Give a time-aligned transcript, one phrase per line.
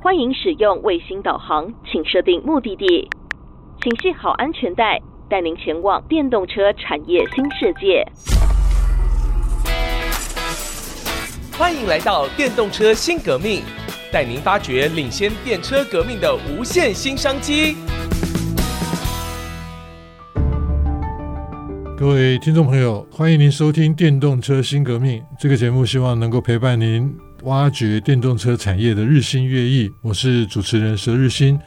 [0.00, 3.10] 欢迎使用卫星导航，请设定目的地，
[3.82, 4.96] 请系好安全带，
[5.28, 8.06] 带您前往电动车产业新世界。
[11.58, 13.62] 欢迎来到电动车新革命，
[14.12, 17.76] 带您发掘领先电车革命的无限新商机。
[21.96, 27.12] 各位听众朋友，欢迎您收听《电动车新革命》这个节目，希望能够陪伴您
[27.42, 29.90] 挖掘电动车产业的日新月异。
[30.02, 31.58] 我是主持人佘日新。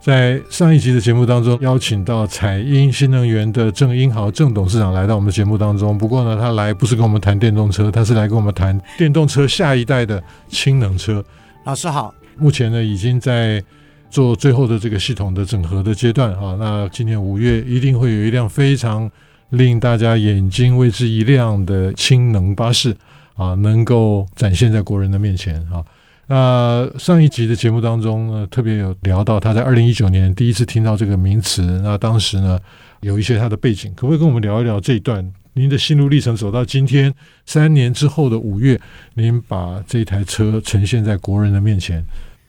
[0.00, 5.96] 在上一集的节目当中，邀请到彩英新能源的郑英豪郑董事长来到我们的节目当中。
[5.96, 11.24] 不过呢，他来不是跟我们谈电动车，他是来跟我们谈电动车下一代的氢能车。
[11.64, 13.62] 老师好，目前呢已经在
[14.10, 16.56] 做最后的这个系统的整合的阶段啊。
[16.58, 19.10] 那今年五月一定会有一辆非常。
[19.50, 22.96] 令大家眼睛为之一亮的氢能巴士
[23.34, 25.84] 啊，能够展现在国人的面前啊。
[26.26, 31.62] 那上一集的节目当中呢，特别有聊到他在二零一九年第一次听到这个名词。
[31.82, 32.58] 那当时呢，
[33.00, 36.34] 有一些他的背景，可不可以跟我们聊一聊这一段您的心路历程？
[36.34, 37.12] 走到今天
[37.44, 38.80] 三年之后的五月，
[39.14, 42.02] 您把这台车呈现在国人的面前。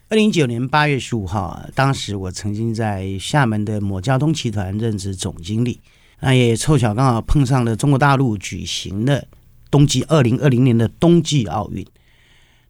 [0.07, 5.81] 二零一九年八月十五号，当时我曾经在厦门的某交通集团任职总经理。
[6.21, 9.27] 那也凑巧刚好碰上了中国大陆举行的
[9.75, 11.85] 冬季二零二零年的冬季奥运。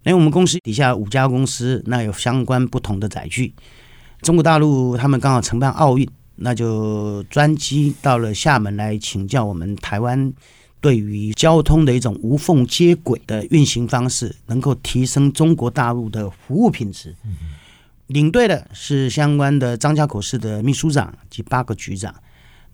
[0.02, 3.54] 那我们公司底下五家公司，那有相关不同的载具。
[4.24, 10.34] 中国大陆他们刚好承办奥运，那就专机到了厦门来请教我们台湾
[10.82, 17.16] 对于交通的一种无缝接轨的运行方式，能够提升中国大陆的服务品质。
[18.08, 22.16] 领队的是相关的张家口市的秘书长及八个局长。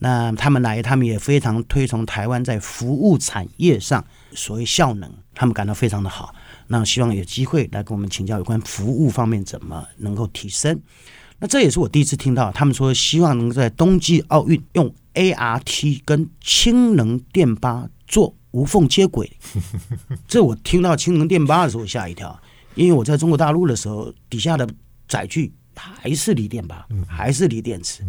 [0.03, 6.33] 那他们来，他们也非常推崇台湾在服务产业上所谓效能，他们感到非常的好。
[6.66, 10.81] 那希望有机会来跟我们请教有关服务方面怎么能够提升。
[11.38, 19.31] 那这也是我第一次听到他们说希望能够在冬季奥运用 ART 跟氢能电巴做无缝接轨。
[20.28, 22.41] 这我听到氢能电巴的时候吓一跳，
[22.73, 24.67] 因为我在中国大陆的时候，底下的
[25.07, 28.03] 载具还是锂电巴，还是锂电池。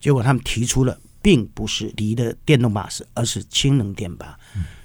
[0.00, 0.98] 结果他们提出了。
[1.22, 4.38] 并不是离的电动巴士，而是氢能电巴。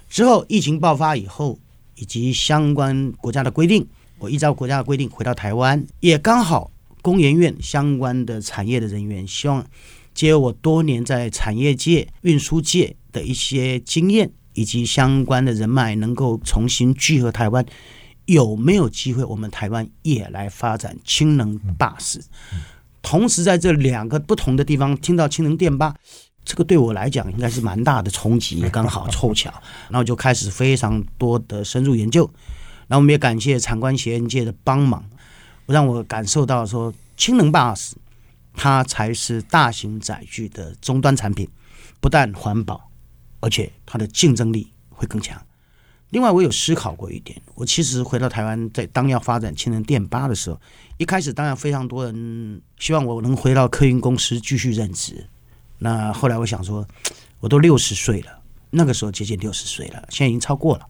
[0.08, 1.58] 之后疫情爆发以后，
[1.96, 3.86] 以及相关国家的规定，
[4.18, 6.70] 我依照国家的规定回到台湾，也刚好
[7.02, 9.64] 工研院相关的产业的人员希望
[10.14, 17.64] 借我多年在产业界、运输界的一些经验以及相关的人脉，能够重新聚合台湾，
[18.24, 22.22] 有没有机会我们台湾也来发展氢能巴士？
[23.06, 25.94] 同时在这两个不同的地方听到氢能电巴。
[26.44, 29.48] 这个对我来讲应该是蛮大的冲击，刚好凑巧，
[29.88, 32.28] 然后就开始非常多的深入研究。
[32.88, 35.04] 那我们也感谢产官学研界的帮忙，
[35.66, 37.96] 让我感受到说，氢能巴士
[38.54, 41.48] 它才是大型载具的终端产品，
[42.00, 42.90] 不但环保，
[43.40, 45.40] 而且它的竞争力会更强。
[46.10, 50.60] 另外，我有思考过一点，我其实回到台湾，在当要发展氢能电巴的时候，
[50.98, 55.26] 一开始当然非常多人希望我能回到客运公司继续任职。
[55.78, 56.86] 那后来我想说，
[57.40, 58.38] 我都六十岁了，
[58.70, 60.86] 那个时候接近六十岁了，现在已经超过了。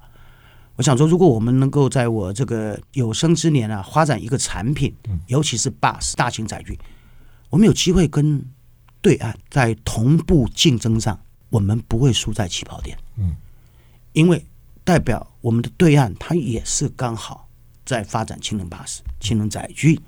[0.76, 4.94] 我想说，如果我们能够在我这个有生之年啊，发展一个产品，
[5.28, 6.78] 尤其是 bus 大型载具，
[7.48, 8.44] 我们有机会跟
[9.00, 12.98] 对岸在同步竞争上，我们不会输在起跑点。
[13.16, 13.34] 嗯，
[14.12, 14.44] 因为
[14.86, 17.48] 代表我们的对岸，它也是刚好
[17.84, 20.00] 在发展氢能巴士、氢能载具。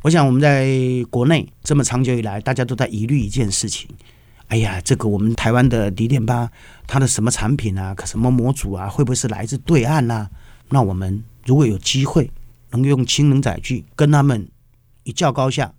[0.00, 0.66] 我想我们在
[1.10, 3.86] 国内这么长久以来，大家都在疑虑一件事情。
[4.46, 6.50] 哎呀，这个我们台湾的锂电巴，
[6.86, 10.30] 它的什么产品啊，什么模组啊，会不会是来自对岸啊？
[10.70, 12.30] 那我们如果有机会
[12.70, 14.48] 能用氢能载具跟他们
[15.02, 15.70] 一较高下，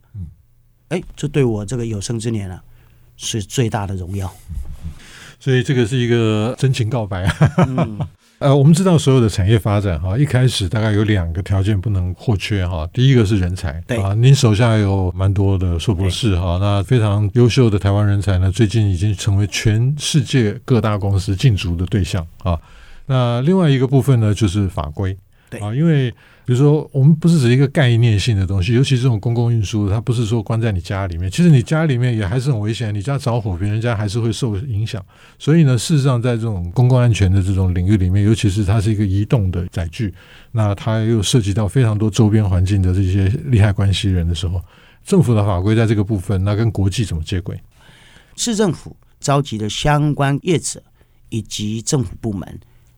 [0.90, 2.64] 哎，这对我这个有生之年啊，
[3.16, 4.32] 是最大的荣耀。
[5.40, 7.36] 所以这个是一个真情告白啊。
[7.68, 8.00] 嗯
[8.40, 12.88] 呃，我们知道所有的产业发展哈，一开始大概有两个条件不能或缺哈。
[12.94, 22.56] 第一个是人才，对啊，您手下有蛮多的硕博士哈，那非常优秀的台湾人才呢，最近已经成为全世界各大公司竞逐的对象啊。
[23.08, 25.18] 那另外一个部分呢，就是法规，
[25.50, 26.14] 对啊，因为。
[26.48, 35.06] 比如说，我们不是指一个概念性的东西，尤其这种公共运输，它不是说关在你家里面，其实你家里面也还是很危险，你家着火，别人家还是会受影响。
[35.38, 40.14] 所以呢，事实上，在这种公共安全的这种领域里面，尤其是它是一个移动的载具，
[40.54, 44.64] 那它又涉及到非常多周边环境的这些利害关系人的时候，
[45.04, 47.60] 政府的法规在这个部分，那跟国际怎么接轨？
[48.38, 50.82] 市政府召集的相关业者
[51.28, 52.58] 以及政府部门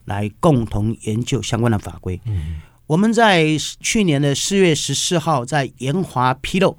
[0.10, 2.20] 来共同研究相关的法规。
[2.26, 6.76] 嗯我们在去年的四月十四号在研华披露，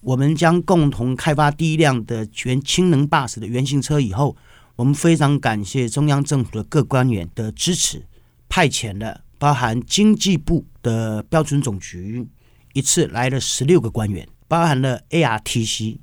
[0.00, 4.34] 我们将共同开发第一辆的全氢能 bus 的原型车以后，
[4.76, 8.06] 我们非常感谢中央政府的各官员的支持，
[8.48, 12.26] 派遣了包含经济部的标准总局
[12.72, 15.98] 一次来了十六个官员，包含了 ARTC，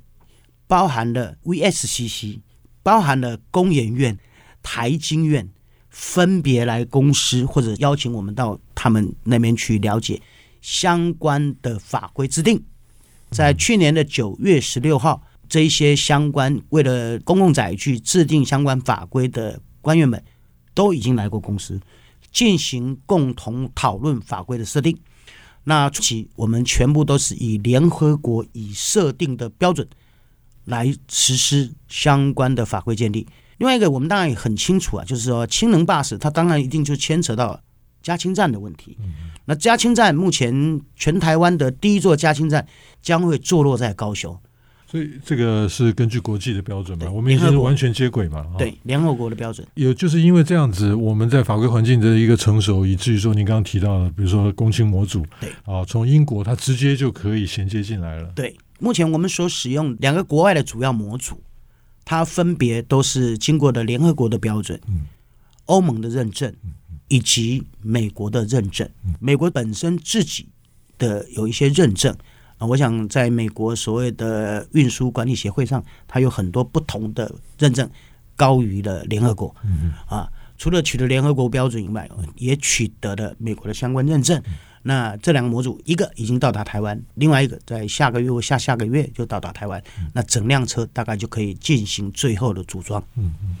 [0.68, 2.38] 包含了 VSCC，
[2.84, 4.16] 包含了工研院、
[4.62, 5.48] 台经院，
[5.96, 10.20] 分别来公司或者邀请我们到他们那边去了解
[10.60, 12.62] 相关的法规制定。
[13.30, 15.22] 在去年的九月十六号。
[15.48, 20.20] 这一些相关为了公共载具制定相关法规的官员们，
[20.74, 21.80] 都已经来过公司，
[22.32, 24.98] 进行共同讨论法规的设定。
[25.62, 29.88] 那初期我们全部都是以联合国已设定的标准
[30.64, 33.28] 来实施相关的法规建立。
[33.58, 37.60] 另外一个，我们当然也很清楚啊，就是说氢能 bus 它当然一定就牵扯到
[38.02, 38.96] 加氢站的问题。
[39.46, 42.66] 那加氢站目前全台湾的第一座加氢站
[43.00, 44.36] 将会坐落在高雄。
[44.88, 47.10] 所以这个是根据国际的标准嘛？
[47.10, 48.46] 我们已经是完全接轨嘛？
[48.56, 49.66] 对，联合国的标准。
[49.74, 58.30] 有就是因为这样子，我们在法规环境的一个成熟，以至于说您刚刚提到的，比如说公氢模组，对啊，从英国它直接就可以衔接进来了。
[58.36, 61.40] 对，目前我们所使用两个国外的主要模组，
[62.06, 65.06] 它分别都是经过的联合国的标准，嗯，
[65.64, 66.54] 欧盟的认证，
[67.08, 68.88] 以及美国的认证。
[69.18, 70.48] 美国本身自己
[70.96, 72.16] 的有一些认证。
[72.58, 77.90] 啊，我想在美国所谓的运输管理协会上，它有很多不同的认证，
[78.34, 79.54] 高于了联合国。
[79.64, 84.40] 嗯、啊，除了取得联合国标准以外，也取得了美国的相关认证。
[84.86, 89.82] 那这两个模组，一个已经到达台湾，另外一个在下个月或下下个月就到达台湾。
[90.12, 93.02] 那整辆车大概就可以进行最后的组装。
[93.16, 93.56] 嗯嗯。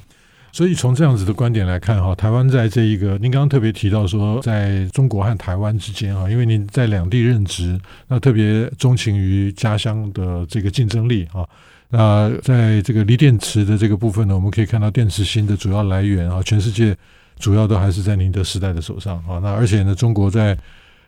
[0.52, 7.78] 所以从这样子的观点来看哈，台湾在这一个，您刚刚特别提到说，在中国和台湾之间哈，因为您在两地任职，
[8.08, 11.46] 那特别钟情于家乡的这个竞争力哈。
[11.90, 16.96] 那在这个锂电池的这个部分呢，我们可以看到电池芯的主要来源啊，全世界
[17.38, 19.38] 主要都还是在宁德时代的手上啊。
[19.42, 20.56] 那而且呢，中国在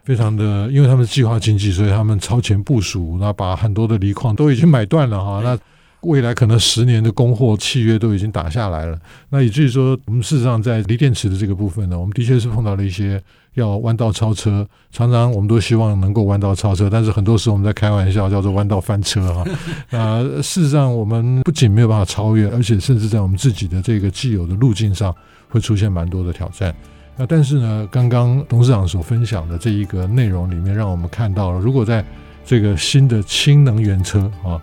[0.04, 5.40] 非常的，因为他们是计划经济，所以他们超前部署，那把很多的锂矿都已经买断了哈。
[5.42, 5.58] 那
[6.02, 8.96] 未来可能十年的供货契约都已经打下来了，
[9.30, 13.20] 那以至于说，我们事实上在锂电池的这个部分呢，我们的确是碰到了一些
[13.54, 19.44] 要弯道超车，常常我们都希望能够弯道超车，但是很多时候我们在开玩笑，叫做弯道翻车哈。
[19.90, 25.12] 那事实上，我们不仅没有办法超越，而且甚至在我们自己的这个既有的路径上
[25.48, 26.72] 会出现蛮多的挑战。
[27.18, 32.04] 那但是呢，刚刚董事长所分享的这一个内容里面，让我们看到了，如果在
[32.46, 34.60] 这个新的氢能源车啊。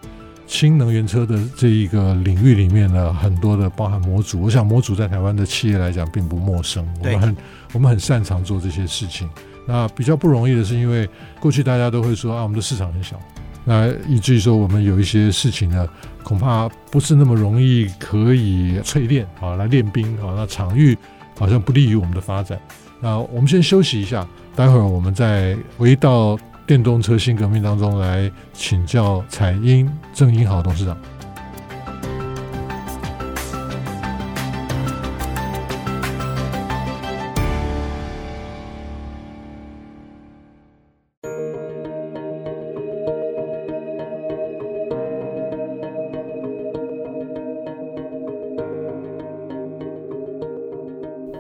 [0.48, 7.36] 氢能源车的这一个领域里面呢，很多的包含模组，我想模组在台湾的企业来讲并不陌生，我们很
[7.74, 9.28] 我们很擅长做这些事情。
[9.66, 11.10] 那比较不容易的是，因为
[11.40, 13.20] 过去大家都会说啊，我们的市场很小，
[13.64, 15.90] 那以至于说我们有一些事情呢，
[16.24, 20.96] 恐怕不是那么容易可以淬炼啊，来练兵啊，那场域
[21.38, 22.60] 好像不利于我们的发展。
[23.00, 26.38] 那我们先休息一下，待会儿我们再回到。
[26.68, 30.98] 电动车新革命当中来请教彩英郑英豪董事长。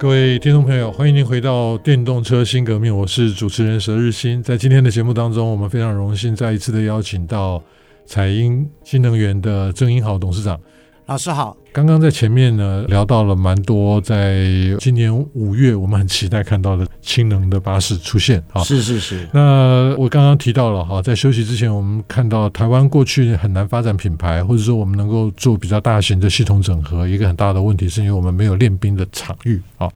[0.06, 4.42] 各位听众朋友，欢迎您回到电动车新革命，我是主持人佘日新。
[4.44, 7.60] 在今天的节目当中，我们非常荣幸再一次的邀请到
[8.06, 10.62] 彩英新能源的郑英豪董事长。
[11.08, 14.44] 老师好，刚刚在前面呢聊到了蛮多，在
[14.80, 19.28] 今年五月我们很期待看到的氢能的巴士出现啊，是是是。
[19.32, 29.88] 那我刚刚提到了哈，在休息之前，我们看到台湾过去很难发展品牌，或者说我们能够做比较大型的系统整合，一个很大的问题是因为我们没有练兵的场域啊。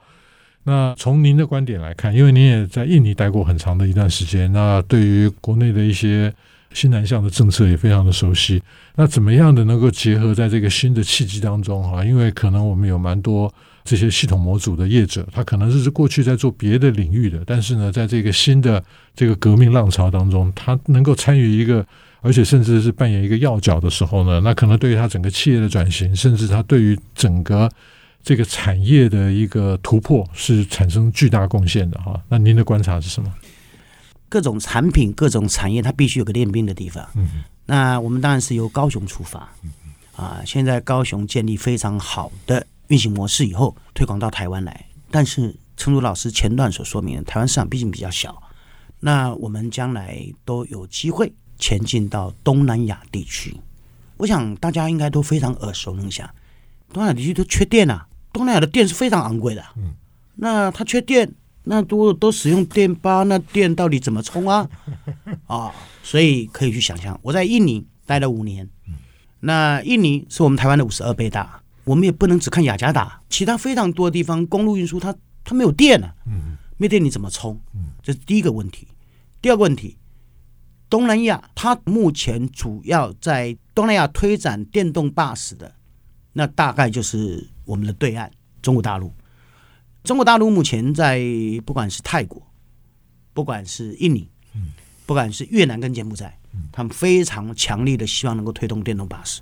[0.64, 6.32] 那从您的观点来看，因为您也在印尼待过很长的一段时间，那对于国内的一些。
[6.74, 8.62] 新南向的政策也非常的熟悉，
[8.96, 12.06] 那怎么样的能够结合在这个新的契机当中哈？
[12.06, 13.52] 因为可能我们有蛮多
[13.84, 18.84] 这些系统模组的业者，他可能是过去在做别的领域的，但是呢，在这个新的
[19.16, 21.84] 这个革命浪潮当中，他能够参与一个，
[22.22, 27.68] 而且甚至是扮演一个要角的时候呢，那可能对于他整个企业的转型，甚至他对于整个
[28.24, 32.22] 这个产业的一个突破，是产生巨大贡献的哈。
[32.30, 33.34] 那您的观察是什么？
[34.30, 37.06] 各种产品、各种产业，它必须有个练兵的地方。
[37.16, 39.50] 嗯，那我们当然是由高雄出发。
[39.64, 39.72] 嗯，
[40.16, 44.86] 啊，现在高雄建立非常好的运行模式以后，推广到台湾来。
[45.12, 48.42] 但是，诚如老师前段所说明的，台湾市场毕竟比较小，
[49.00, 53.60] 那我们将来都有机会前进到东南亚地区。
[54.18, 56.30] 我想大家应该都非常耳熟能详，
[56.94, 59.64] 东南亚地区都缺电啊，东南亚的电是非常昂贵的。
[59.78, 59.94] 嗯，
[60.36, 61.34] 那它缺电，
[61.72, 64.68] 那都都使用电巴，那电到底怎么充啊？
[65.46, 65.72] 啊，
[66.02, 68.68] 所以可以去想象，我在印尼待了五年，
[69.42, 76.12] 那印尼是我们台湾的五十二倍大，我们也不能只看雅加达，其他非常多的地方公路运输它它没有电啊，
[76.78, 77.56] 没电你怎么充？
[78.02, 78.88] 这是第一个问题。
[79.40, 79.96] 第二个问题，
[80.90, 85.72] 东南亚它目前主要在东南亚推展电动巴士的，
[86.34, 88.32] 那大概就是我们的对岸
[88.64, 89.14] 中国大陆。
[90.04, 91.22] 中国大陆目前在
[91.66, 92.42] 不管是泰国，
[93.34, 94.30] 不管是印尼，
[95.06, 96.38] 不管是越南跟柬埔寨，
[96.72, 99.42] 他们非常强力的希望能够推动电动巴士。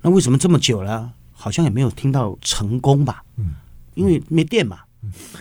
[0.00, 3.22] 那为什么这么久了，好像也没有听到成功吧？
[3.94, 4.80] 因为没电嘛，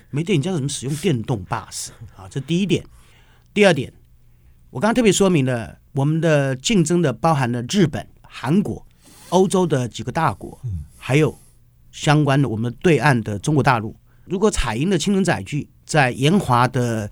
[0.10, 2.28] 没电，你叫怎么使用电动巴士啊？
[2.30, 2.84] 这第一点。
[3.54, 3.92] 第二点，
[4.70, 8.86] 我刚刚特别说明了，我们的竞争的包含了日本、韩国、
[9.30, 10.60] 欧洲的几个大国，
[10.98, 11.36] 还有
[11.92, 13.96] 相关的我们对岸的中国大陆。
[14.30, 17.10] 如果彩英的氢能载具在研华的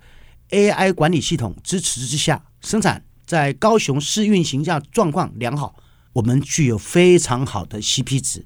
[0.50, 5.74] AI 管理系统支持之下生产，在高雄试运行下状况良好，
[6.12, 8.44] 我们具有非常好的 CP 值。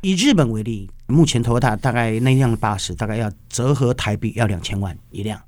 [0.00, 5.42] 以日本为例，目前 Toyota 大概那辆巴士大概要折合台币要两千万一辆。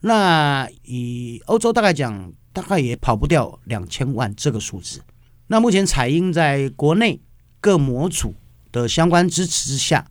[0.00, 5.02] 那以欧洲大概讲，大概也跑不掉两千万这个数字。
[5.48, 7.20] 那目前彩英在国内
[7.60, 8.34] 各模组
[8.72, 10.06] 的相关支持之下，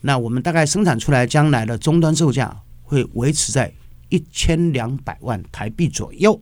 [0.00, 3.72] 那我们大概生产出来将来的终端售价会维持在
[4.08, 6.40] 一千两百万台币左右。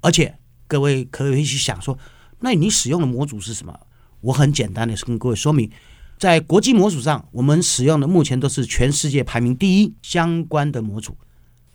[0.00, 1.98] 而且各位可以去想说，
[2.40, 3.78] 那你使用的模组是什么？
[4.20, 5.70] 我很简单的跟各位说明，
[6.18, 11.16] 在国际模组上，我们使用的目前都是全世界排名第一相关的模组。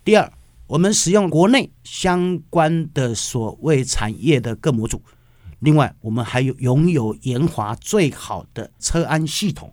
[0.04, 0.32] 第二。
[0.66, 5.02] 我们使用国内相关的所谓产业的各模组，
[5.58, 9.72] 另外我们还有拥有研华最好的车安系统。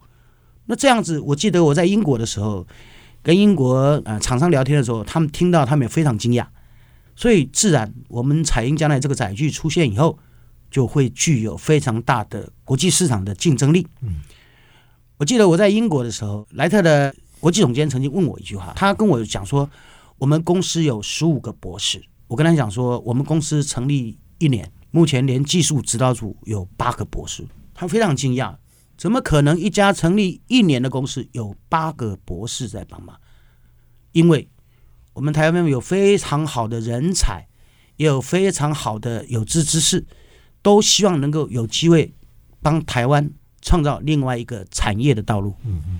[0.67, 2.67] 那这样子，我记得我在英国的时候，
[3.23, 6.45] 跟英国呃厂商聊天的时候，他们听到他们也非常惊讶。
[7.15, 10.19] 所以自然，我们彩英将来这个载具出现以后，
[10.69, 13.87] 就会具有非常大的国际市场的竞争力。
[14.01, 14.21] 嗯，
[15.17, 19.67] 我记得我在英国的时候，莱特的国际总监曾经问我一句话，他跟我讲说。
[20.19, 27.45] 我们公司有十五个博士，我跟他讲说，我们公司成立一年，目前连技术指导组有八个博士，
[27.75, 28.55] 他非常惊讶，
[28.97, 33.15] 怎么可能一家成立一年的公司有八个博士在帮忙？
[34.11, 34.49] 因为
[35.13, 37.47] 我们台湾有非常好的人才，
[37.97, 40.03] 也有非常好的有志之士，
[40.63, 42.11] 都希望能够有机会
[42.61, 43.29] 帮台湾
[43.61, 45.53] 创造另外一个产业的道路。
[45.63, 45.99] 嗯嗯。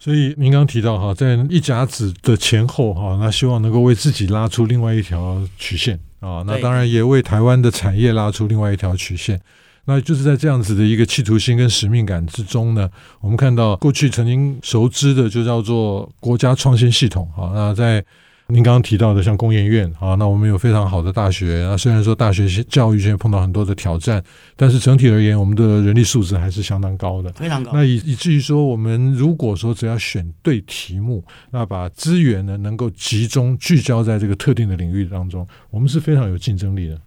[0.00, 9.40] 所以您刚刚提到哈，在一甲子的前后哈，那希望能够为自己拉出另外一条曲线啊，那当然也为台湾的产业拉出另外一条曲线。
[9.84, 12.88] 那就是在这样子的一个企图心跟使命感之中呢，
[13.20, 18.04] 我们看到过去曾经熟知的就叫做国家创新系统啊，那在。
[18.48, 21.64] 您刚刚提到的像工研院啊，那我们有非常好的大学。
[21.64, 24.22] 啊虽然说大学教育现在碰到很多的挑战，
[24.56, 27.70] 但是整体而言，我们的人力素质还是相当高的，非常高。
[27.72, 37.00] 那以以至于说，我们如果说只要选对题目，那把资源呢能够集中聚焦在这个特定的领域当中，我们是非常有竞争力的。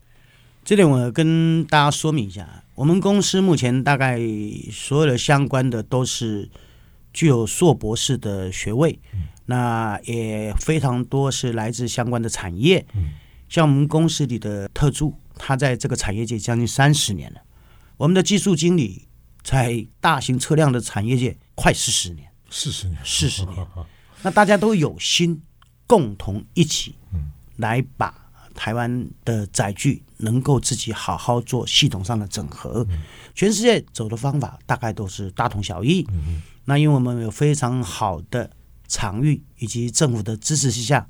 [0.63, 4.20] 这点我跟大家说明一下，我们公司目前大概
[4.72, 6.50] 所有的相关的都是
[7.12, 9.00] 具有硕博士的学位。
[9.13, 12.84] 嗯那也非常多是来自相关的产业，
[13.48, 17.39] 像我们公司里的特助，他在这个产业界将近三十年了。
[17.98, 19.08] 我们的技术经理
[19.44, 23.55] 在大型车辆的产业界快四十年，四十年，四十年。
[24.24, 25.44] 那大家都有心，
[25.86, 26.96] 共同一起
[27.58, 28.25] 来把
[28.55, 32.88] 台湾的载具能够自己好好做系统上的整合。
[33.35, 36.07] 全世界走的方法大概都是大同小异。
[36.63, 38.50] 那因为我们有非常好的。
[38.88, 41.07] 场域以及政府的支持之下，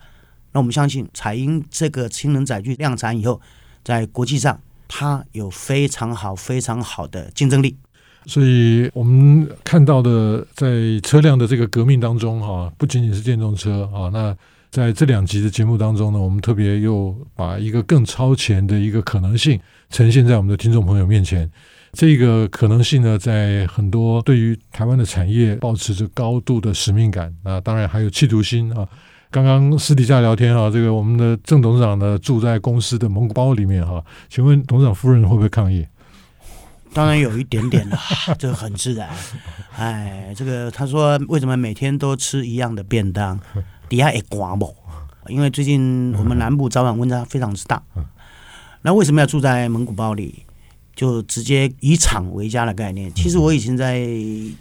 [0.54, 3.42] 那我们相信彩鹰这个氢能载具量产以后，
[3.84, 7.76] 在国际上它有非常好、非常好的竞争力。
[8.28, 14.08] 所以我们看到的，在车辆的这个革命当中，哈，不仅仅是电动车啊。
[14.08, 14.36] 那
[14.76, 19.58] 在这两集的节目当中呢，我们特别又把一个更超前的一个可能性
[19.90, 21.50] 呈现在我们的听众朋友面前。
[21.94, 28.86] 这个可能性呢，在很多对于台湾的产业保持着高度的使命感啊，当然还有企图心啊。
[29.32, 35.88] 刚刚私底下聊天啊，这个我们的郑董事长呢住在公司的蒙古包里面哈，请问董事长夫人会不会抗议？
[36.94, 37.98] 当然有一点点了，
[38.38, 39.10] 这个很自然。
[39.78, 43.38] 哎，这个他说为什么每天都吃一样的便当，
[43.90, 44.76] 底下也刮不？
[45.28, 47.82] 因为最近我们南部早晚温差非常之大。
[47.96, 48.06] 嗯，
[48.82, 50.44] 那为什么要住在蒙古包里？
[50.96, 53.14] 就直接以厂为家的概念。
[53.14, 54.08] 其实我以前在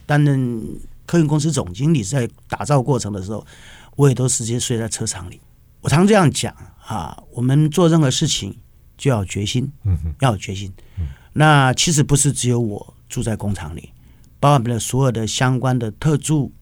[0.04, 0.60] 担任
[1.06, 3.46] 客运公司总经理，在打造过程的时候，
[3.94, 5.40] 我也都直接睡在车厂里。
[5.80, 6.52] 我常这样讲
[6.84, 8.56] 啊，我们做任何事情
[8.98, 10.72] 就要决心，嗯，要有决心。
[11.34, 13.90] 那其实不是只有我住在工厂里，
[14.40, 16.52] 包含了所有的相关的特助、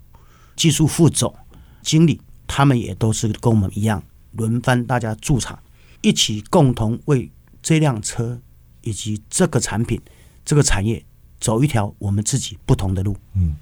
[0.54, 1.34] 技术副总、
[1.80, 2.20] 经理，
[2.52, 5.58] 他们也都是跟我们一样，轮番大家驻场，
[6.02, 7.30] 一起共同为
[7.62, 8.38] 这辆车。
[8.84, 9.96] 以及这个产品、
[10.44, 11.00] 这个产业
[11.38, 13.16] 走一条我们自己不同的路。
[13.36, 13.54] 嗯，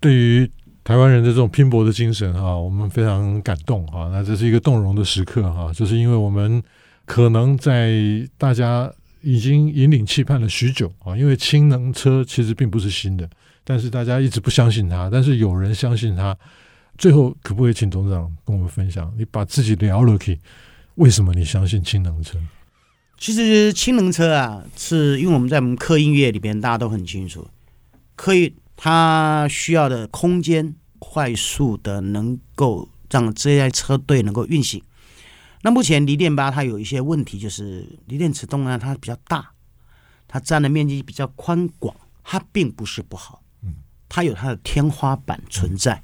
[0.00, 0.50] 对于
[0.82, 4.10] 台湾人的这种拼搏的精神哈，我们非常感动哈。
[4.12, 6.60] 那这是一个动容的时刻哈，就是因为我们
[7.04, 7.92] 可能在
[8.36, 13.30] 大家已经引领期盼了许久啊，因为氢能车其实并不是新的，
[13.62, 16.36] 但是大家一直不相信它，但是有人相信它。
[17.02, 20.38] 最后，可不可以请董事长跟我们分享，你把自己聊了可以，
[20.94, 22.38] 为什么你相信氢能车？
[23.18, 27.48] 其实氢能车啊，是因为我们在我们客运业里边，大家都很清楚，
[28.14, 34.80] 客运它需要的空间，快速的能够让这些车队能够运行。
[35.62, 39.50] 那目前锂电八它有一些问题，就是锂电池动量它比较大，
[40.28, 43.42] 它占的面积比较宽广，它并不是不好，
[44.08, 46.00] 它有它的天花板存在，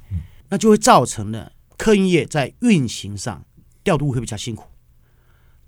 [0.49, 3.45] 那就会造成了客运业在运行上
[3.83, 4.65] 调度会比较辛苦。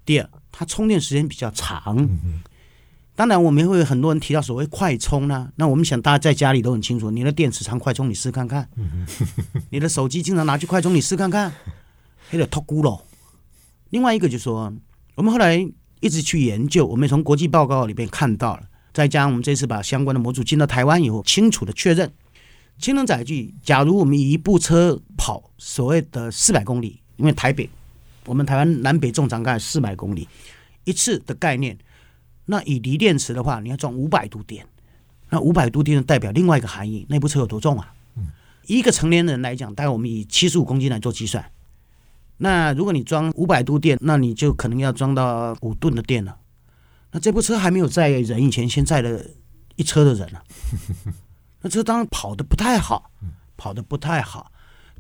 [0.04, 2.10] 第二，它充电时间比较长。
[3.14, 5.52] 当然，我们会有很多人提到所谓快充呢、啊。
[5.58, 8.68] 那我们想，大家在家里都很清楚，你的电池常快充，你试看看。
[9.70, 11.54] 你的手机经常拿去快充，你试看看，
[12.32, 13.04] 有点脱孤了。
[13.92, 14.74] 另外一个就是说，
[15.16, 15.58] 我们后来
[16.00, 22.12] 一直去研究，我们从国际报告里边看到了，再加上我们这次把相关的模组进到台湾以后，清楚的确认，
[22.82, 27.70] 氢能载具，假如我们一部车跑所谓的四百公里，因为台北。
[28.26, 30.28] 我们台湾南北纵长概四百公里
[30.84, 31.76] 一次的概念，
[32.46, 34.64] 那以锂电池的话，你要装五百度电，
[35.30, 37.94] 那五百度电代表另外一个含义，那部车有多重啊？
[38.68, 41.44] 一个成年人来讲，大概我们以七十五公斤来做计算，
[42.38, 46.38] 那如果你装五百度电，那你就可能要装到五吨的电了。
[47.12, 49.20] 那这部车还没有载人以前，先载了
[49.78, 50.44] 一车的人了，
[51.62, 53.12] 那车当然跑得不太好，
[53.56, 54.52] 跑得不太好。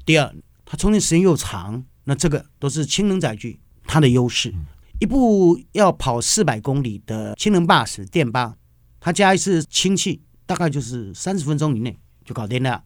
[0.06, 0.34] 第二，
[0.66, 1.84] 它充电时间又长。
[2.04, 4.52] 那这个都是氢能载具它的优势。
[5.00, 8.56] 一部要跑四百公里的氢能巴士电巴，
[9.00, 12.84] 它加一次氢气大概就是三十分钟以内就搞定了。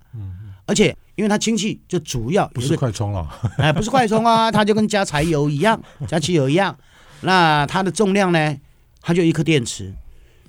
[0.65, 6.77] 而且因为它氢气就主要不是快充了， 哎，不是快充啊，它就跟加柴油一样，加汽油一样。
[7.21, 8.57] 那它的重量呢，
[8.99, 9.93] 它就一颗电池，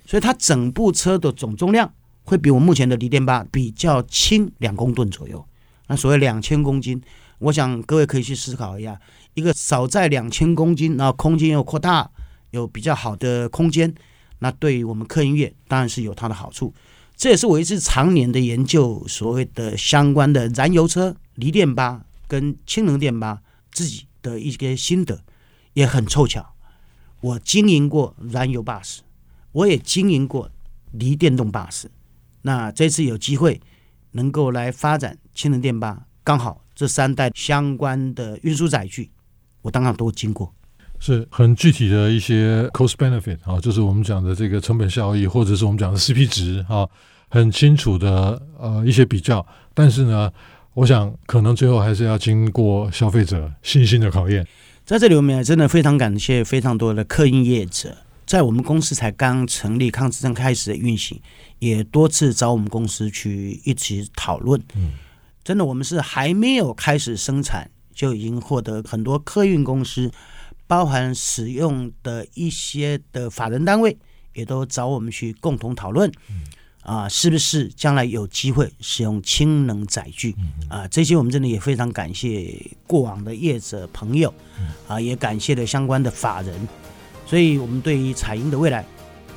[0.05, 1.93] 所以它整部车的总重量
[2.27, 5.43] 会比我目前的锂电巴比较轻两公吨左右。
[5.87, 7.01] 那所谓两千公斤。
[7.39, 8.99] 我想各位可以去思考一下，
[9.35, 12.11] 一个少载两千公斤，然后空间又扩大，
[12.51, 13.95] 有比较好的空间，
[14.39, 16.73] 那对于我们客运业当然是有它的好处。
[17.15, 25.21] 这也是我一直常年的研究，所谓的相关的燃油车、锂电巴跟氢能电巴自己的一些心得，
[25.75, 26.55] 也很凑巧。
[27.21, 29.03] 我经营过燃油巴士，
[29.53, 30.51] 我也经营过
[30.93, 31.91] 锂电动巴士。
[32.47, 33.61] 那这次有机会
[34.13, 36.63] 能够来发展氢能电巴，刚好。
[36.77, 39.11] 这三代相关的运输载具，
[39.63, 40.55] 我当然都经过，
[41.01, 46.87] 是很具体的一些 cost benefit 啊，就是我们讲的这个成本效益，或者是我们讲的 CP 值啊，
[47.31, 49.45] 很清楚的呃一些比较。
[49.73, 50.31] 但是呢，
[50.75, 54.47] 我想可能最后还是要经过消费者信心的考验。
[54.85, 57.97] 在这里，我们也真的非常感谢非常多的客运业者，
[58.27, 61.21] 在我们公司才刚成立、抗战争开始的运行，
[61.61, 64.61] 也多次找我们公司去一起讨论。
[64.75, 64.93] 嗯。
[65.45, 70.11] 真的，我们是还没有开始生产，就已经获得很多客运公司，
[70.67, 73.97] 包含使用的一些的法人单位，
[74.35, 76.11] 也都找我们去共同讨论，
[76.83, 80.35] 啊，是不是将来有机会使用氢能载具？
[80.69, 84.35] 啊，这些我们真的也非常感谢过往的业者朋友，
[84.89, 86.69] 啊，也感谢了相关的法人，
[87.27, 88.85] 所以我们对于彩英的未来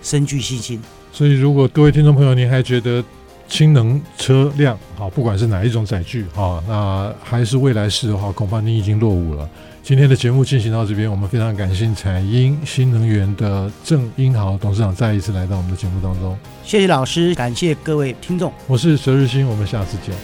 [0.01, 0.81] 深具信心。
[1.11, 3.03] 所以，如果各位听众朋友，您还觉得，
[3.47, 9.49] 氢能车辆，好，不管是哪一种载具，哈，那还是未来式的话，恐怕您已经落伍了。
[9.81, 16.37] 今天的节目进行到这边，我们非常感谢彩英新能源的郑英豪董事长再一次来到我们的节目当中。
[16.63, 20.15] 谢谢老师，感谢各位听众，我是佘日新，我们下次见。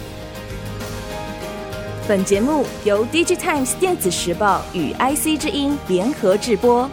[2.06, 6.88] 本节目由 DigiTimes 电子时报与 IC 之音联合制播。